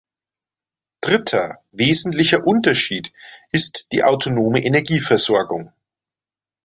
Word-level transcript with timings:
Dritter 1.01 1.61
wesentlicher 1.71 2.43
Unterschied 2.47 3.13
ist 3.51 3.85
die 3.91 4.03
autonome 4.03 4.63
Energieversorgung. 4.63 5.73